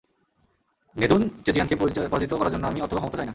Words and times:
নেদুনচেজিয়ানকে 0.95 1.75
পরাজিত 2.11 2.33
করার 2.33 2.51
জন্য 2.53 2.65
আমি 2.67 2.79
অর্থ 2.81 2.93
বা 2.93 2.99
ক্ষমতা 2.99 3.17
চাই 3.17 3.25
না। 3.25 3.29